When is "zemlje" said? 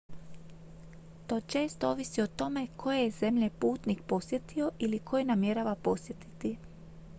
3.11-3.49